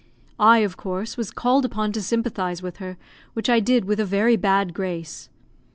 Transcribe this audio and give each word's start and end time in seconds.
I, 0.39 0.63
of 0.65 0.77
course, 0.77 1.15
was 1.15 1.29
called 1.29 1.63
upon 1.63 1.91
to 1.91 2.01
sympathise 2.01 2.63
with 2.63 2.77
her, 2.77 2.97
which 3.33 3.51
I 3.51 3.59
did 3.59 3.85
with 3.85 3.99
a 3.99 4.03
very 4.05 4.35
bad 4.35 4.73
grace. 4.73 5.29